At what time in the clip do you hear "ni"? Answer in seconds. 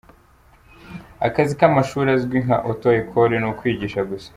3.39-3.47